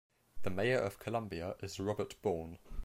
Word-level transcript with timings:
The 0.41 0.49
mayor 0.49 0.79
of 0.79 0.97
Columbia 0.97 1.53
is 1.61 1.79
Robert 1.79 2.19
Bourne. 2.23 2.57